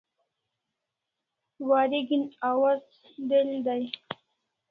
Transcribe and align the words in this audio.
Wareg'in 1.67 2.25
awaz 2.49 2.83
del 3.27 3.49
dai 3.65 3.85